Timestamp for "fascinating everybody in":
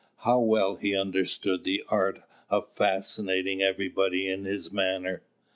2.71-4.45